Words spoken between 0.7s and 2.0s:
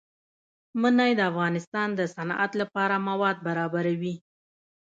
منی د افغانستان